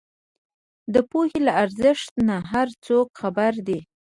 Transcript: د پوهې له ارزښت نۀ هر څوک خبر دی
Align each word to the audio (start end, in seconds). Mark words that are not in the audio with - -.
د 0.93 0.95
پوهې 1.09 1.39
له 1.47 1.51
ارزښت 1.63 2.09
نۀ 2.27 2.37
هر 2.51 2.67
څوک 2.85 3.07
خبر 3.19 3.53
دی 3.67 3.79